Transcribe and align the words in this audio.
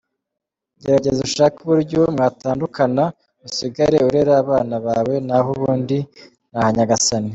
Gerageza 0.81 1.21
ushake 1.27 1.57
uburyo 1.61 1.99
mwatandukana 2.13 3.03
usigare 3.47 3.97
urera 4.07 4.33
abana 4.43 4.75
bawe 4.85 5.15
naho 5.27 5.47
ubundi 5.57 5.97
ni 6.51 6.57
aha 6.59 6.69
Nyagasani. 6.75 7.29